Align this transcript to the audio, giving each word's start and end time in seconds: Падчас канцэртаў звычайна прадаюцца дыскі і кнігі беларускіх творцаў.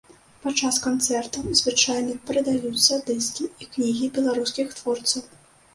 Падчас 0.43 0.79
канцэртаў 0.85 1.45
звычайна 1.61 2.17
прадаюцца 2.31 3.01
дыскі 3.11 3.53
і 3.61 3.73
кнігі 3.77 4.13
беларускіх 4.19 4.67
творцаў. 4.83 5.23